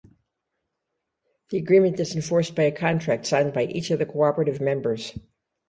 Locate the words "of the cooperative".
3.91-4.59